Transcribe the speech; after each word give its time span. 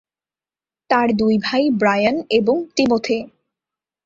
তার 0.89 1.07
দুই 1.13 1.35
ভাই 1.43 1.63
ব্রায়ান 1.71 2.15
এবং 2.29 2.55
টিমোথি। 2.75 3.17